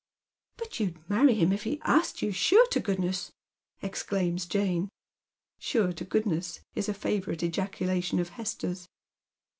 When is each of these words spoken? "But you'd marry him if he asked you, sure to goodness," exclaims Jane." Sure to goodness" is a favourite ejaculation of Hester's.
"But 0.57 0.79
you'd 0.79 0.97
marry 1.07 1.35
him 1.35 1.51
if 1.53 1.61
he 1.61 1.79
asked 1.83 2.23
you, 2.23 2.31
sure 2.31 2.65
to 2.69 2.79
goodness," 2.79 3.33
exclaims 3.83 4.47
Jane." 4.47 4.89
Sure 5.59 5.93
to 5.93 6.03
goodness" 6.03 6.59
is 6.75 6.89
a 6.89 6.93
favourite 6.95 7.43
ejaculation 7.43 8.17
of 8.17 8.29
Hester's. 8.29 8.87